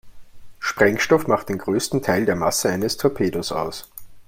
Sprengstoff 0.59 1.27
macht 1.27 1.49
den 1.49 1.59
größten 1.59 2.01
Teil 2.01 2.25
der 2.25 2.35
Masse 2.35 2.69
eines 2.69 2.97
Torpedos 2.97 3.51
aus. 3.51 3.87